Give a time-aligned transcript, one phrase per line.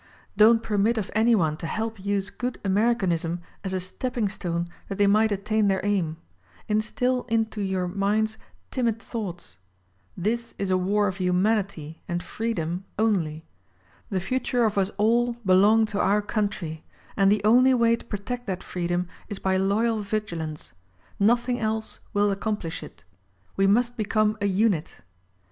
[0.35, 4.67] Don't permit of any one to help use good American ism as a stepping stone
[4.89, 6.17] that they might attain their aim;
[6.67, 8.39] instill into your minds
[8.71, 9.57] timid thoughts:
[10.17, 13.43] This is a war of humanity and freedom onl}^
[14.09, 16.83] The future of us all belong to our country,
[17.15, 20.73] and the only way to protect that free dom is by loyal vigilance;
[21.19, 23.03] nothing else will accomplish it.
[23.55, 24.95] We must become a "unit."